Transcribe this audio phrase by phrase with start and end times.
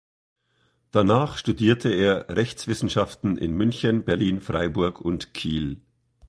[0.89, 5.79] Danach studierte er Rechtswissenschaften in München, Berlin, Freiburg und Kiel.